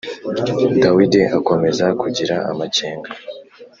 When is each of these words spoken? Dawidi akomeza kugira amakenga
Dawidi 0.81 1.21
akomeza 1.37 1.85
kugira 2.01 2.35
amakenga 2.51 3.09